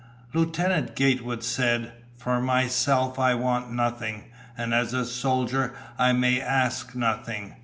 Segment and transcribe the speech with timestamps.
[0.33, 6.95] Lieutenant Gatewood said, "For myself I want nothing, and as a soldier I may ask
[6.95, 7.53] nothing.